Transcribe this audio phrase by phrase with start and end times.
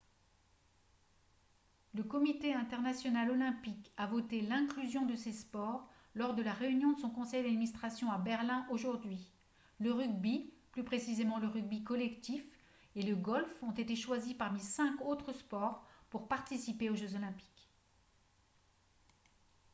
[1.93, 6.99] le comité international olympique a voté l'inclusion de ces sports lors de la réunion de
[6.99, 9.31] son conseil d'administration à berlin aujourd'hui
[9.79, 12.43] le rugby plus précisément le rugby collectif
[12.95, 17.69] et le golf ont été choisis parmi cinq autres sports pour participer aux jeux olympiques